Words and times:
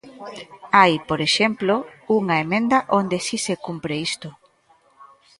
Hai, 0.77 0.93
por 1.09 1.19
exemplo, 1.27 1.73
unha 2.19 2.35
emenda 2.45 2.77
onde 2.99 3.17
si 3.25 3.37
se 3.45 3.55
cumpre 3.65 3.93
isto. 4.09 4.29